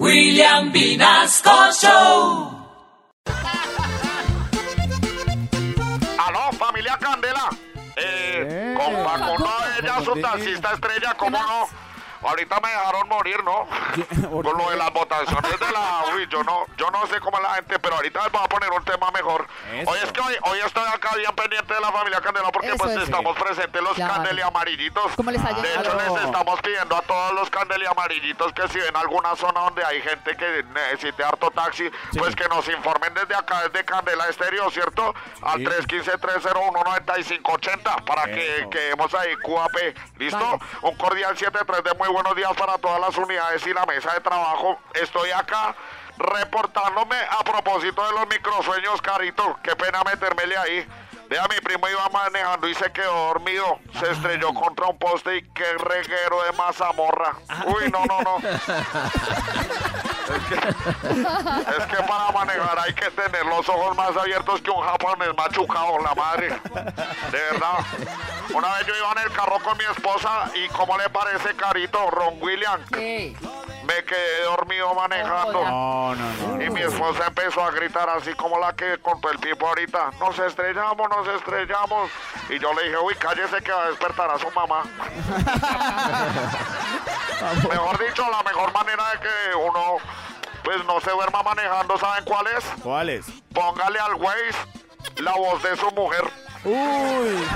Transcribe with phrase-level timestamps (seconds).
[0.00, 2.50] William Vinasco Show.
[6.18, 7.48] Aló, familia Candela.
[7.96, 11.68] Eh, con Facundo ella, su taxista estrella, ¿cómo no?
[12.28, 13.68] Ahorita me dejaron morir, ¿no?
[14.42, 16.03] Con lo de las votaciones de la...
[16.34, 18.68] Yo no, yo no sé cómo es la gente, pero ahorita les voy a poner
[18.72, 19.46] un tema mejor.
[19.86, 22.76] Hoy es que hoy, hoy estoy acá bien pendiente de la familia Candela porque Eso
[22.78, 23.04] pues es.
[23.04, 24.14] estamos presentes los Claro.
[24.14, 25.12] Candeli amarillitos.
[25.14, 28.80] ¿Cómo les ha De hecho, les estamos pidiendo a todos los Candeli amarillitos que si
[28.80, 31.88] ven alguna zona donde hay gente que necesite harto taxi,
[32.18, 35.14] pues que nos informen desde acá, desde Candela Estéreo, ¿cierto?
[35.40, 38.70] Al 315-301-9580 para que Eso.
[38.70, 39.94] quedemos ahí QAP.
[40.18, 40.38] ¿Listo?
[40.38, 40.58] Vale.
[40.82, 44.20] Un cordial 7-3 de muy buenos días para todas las unidades y la mesa de
[44.20, 44.78] trabajo.
[44.94, 45.74] Estoy acá
[46.16, 49.58] reportándome a propósito de los microsueños, Carito.
[49.62, 50.86] Qué pena metérmele ahí.
[51.28, 53.78] Vea, mi primo iba manejando y se quedó dormido.
[53.98, 57.34] Se estrelló contra un poste y qué reguero de mazamorra.
[57.66, 58.38] Uy, no, no, no.
[60.24, 64.80] Es que, es que para manejar hay que tener los ojos más abiertos que un
[64.82, 66.48] japonés machucado, la madre.
[66.48, 67.84] De verdad.
[68.54, 72.10] Una vez yo iba en el carro con mi esposa y ¿cómo le parece carito,
[72.10, 72.80] Ron William?
[72.86, 73.36] ¿Qué?
[73.86, 75.64] Me quedé dormido manejando.
[75.64, 76.62] No, no, no.
[76.62, 80.10] Y mi esposa empezó a gritar así como la que contó el tipo ahorita.
[80.18, 82.10] Nos estrellamos, nos estrellamos.
[82.48, 84.82] Y yo le dije, uy, cállese que va a despertar a su mamá.
[87.68, 89.96] mejor dicho, la mejor manera de que uno
[90.62, 92.64] pues no se duerma manejando, ¿saben cuál es?
[92.82, 93.26] ¿Cuáles?
[93.52, 94.56] Póngale al Waze
[95.16, 96.24] la voz de su mujer.
[96.64, 97.46] Uy.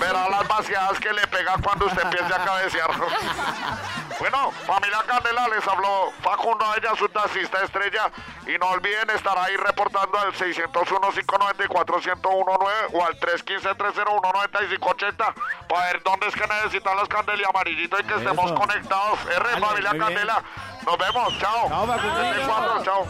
[0.00, 2.90] Verá las vaciadas que le pega cuando usted empiece a cabecear.
[4.18, 8.10] bueno, familia Candela, les habló Facundo a ella, su taxista estrella.
[8.46, 15.34] Y no olviden estar ahí reportando al 601-594-1019 o al 315-301-9580
[15.68, 19.18] para ver dónde es que necesitan las Candela amarillitos y que estemos conectados.
[19.26, 19.90] R, familia.
[19.98, 20.42] Candela.
[20.84, 21.68] Nos vemos, chao.
[21.68, 22.16] Chao, Facundo.
[22.16, 23.06] 74, chao.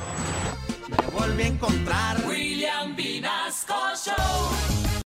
[2.26, 4.71] William Vinasco Show.